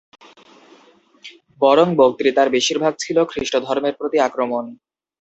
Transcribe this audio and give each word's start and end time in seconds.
বরং 1.61 1.87
বক্তৃতার 1.99 2.47
বেশীর 2.55 2.77
ভাগ 2.83 2.93
ছিল 2.99 3.17
খ্রীষ্টধর্মের 3.31 3.97
প্রতি 3.99 4.17
আক্রমণ। 4.19 4.65